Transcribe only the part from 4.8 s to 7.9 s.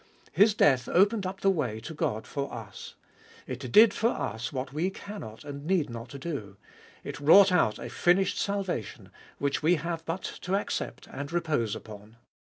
cannot and need not do; it wrought out a